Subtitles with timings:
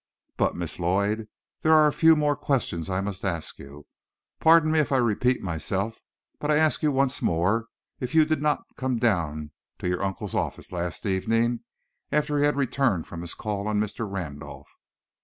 [0.35, 1.27] But, Miss Lloyd,
[1.61, 3.85] there are a few more questions I must ask you.
[4.39, 5.99] Pardon me if I repeat myself,
[6.39, 7.67] but I ask you once more
[7.99, 11.59] if you did not come down to your uncle's office last evening
[12.11, 14.11] after he had returned from his call on Mr.
[14.11, 14.71] Randolph."